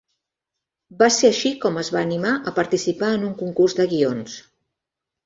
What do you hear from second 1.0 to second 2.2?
Va ser així com es va